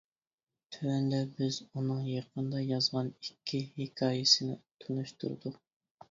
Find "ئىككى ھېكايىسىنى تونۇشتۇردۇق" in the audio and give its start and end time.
3.27-5.61